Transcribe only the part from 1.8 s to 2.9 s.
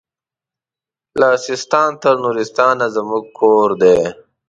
تر نورستانه